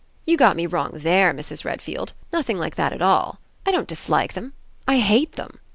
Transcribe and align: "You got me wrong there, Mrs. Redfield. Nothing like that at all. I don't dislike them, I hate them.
"You 0.25 0.35
got 0.35 0.55
me 0.55 0.65
wrong 0.65 0.93
there, 0.95 1.31
Mrs. 1.31 1.63
Redfield. 1.63 2.13
Nothing 2.33 2.57
like 2.57 2.73
that 2.73 2.91
at 2.91 3.03
all. 3.03 3.39
I 3.67 3.71
don't 3.71 3.87
dislike 3.87 4.33
them, 4.33 4.53
I 4.87 4.97
hate 4.97 5.33
them. 5.33 5.59